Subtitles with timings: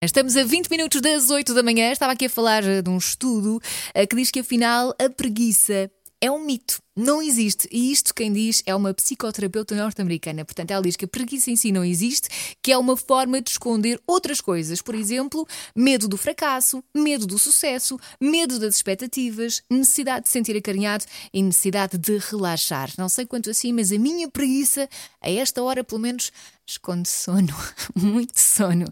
[0.00, 1.90] Estamos a 20 minutos das 8 da manhã.
[1.90, 3.60] Estava aqui a falar eh, de um estudo
[3.92, 5.90] eh, que diz que afinal a preguiça
[6.20, 7.68] é um mito, não existe.
[7.70, 10.44] E isto quem diz é uma psicoterapeuta norte-americana.
[10.44, 12.28] Portanto, ela diz que a preguiça em si não existe,
[12.62, 14.80] que é uma forma de esconder outras coisas.
[14.80, 21.04] Por exemplo, medo do fracasso, medo do sucesso, medo das expectativas, necessidade de sentir acarinhado
[21.32, 22.90] e necessidade de relaxar.
[22.96, 24.88] Não sei quanto assim, mas a minha preguiça,
[25.20, 26.32] a esta hora pelo menos,
[26.66, 27.54] esconde sono.
[27.94, 28.86] Muito sono.